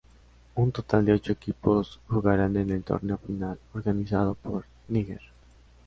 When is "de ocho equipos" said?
1.05-1.99